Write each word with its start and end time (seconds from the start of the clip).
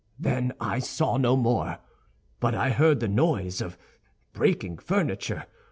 Then 0.17 0.53
I 0.59 0.79
saw 0.79 1.17
no 1.17 1.35
more; 1.37 1.77
but 2.39 2.55
I 2.55 2.71
heard 2.71 3.01
the 3.01 3.07
noise 3.07 3.61
of 3.61 3.77
breaking 4.33 4.79
furniture. 4.79 5.45